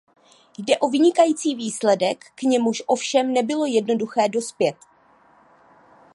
Jde 0.57 0.77
o 0.77 0.89
vynikající 0.89 1.55
výsledek, 1.55 2.25
k 2.35 2.41
němuž 2.43 2.83
ovšem 2.87 3.33
nebylo 3.33 3.65
jednoduché 3.65 4.29
dospět. 4.29 4.75